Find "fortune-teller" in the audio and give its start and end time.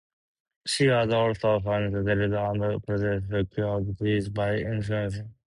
1.59-2.33